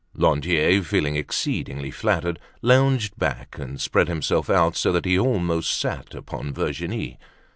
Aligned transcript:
Lantier, 0.15 0.81
feeling 0.81 1.15
exceedingly 1.15 1.91
flattered, 1.91 2.39
lounged 2.63 3.19
back 3.19 3.59
and 3.59 3.79
spread 3.79 4.07
himself 4.07 4.49
out 4.49 4.75
so 4.75 4.91
that 4.91 5.05
he 5.05 5.19
almost 5.19 5.79
sat 5.79 6.15
upon 6.15 6.51
Virginie. 6.55 7.19